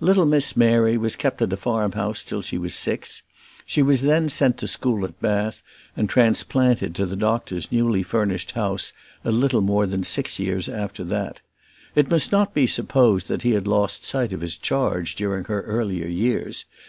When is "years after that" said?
10.40-11.40